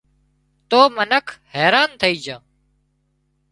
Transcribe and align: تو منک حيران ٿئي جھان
تو 0.69 0.79
منک 0.95 1.25
حيران 1.53 1.89
ٿئي 1.99 2.15
جھان 2.23 2.41